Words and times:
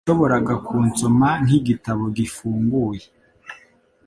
Yashoboraga 0.05 0.53
kunsoma 0.65 1.27
nkigitabo 1.43 2.03
gifunguye. 2.17 3.05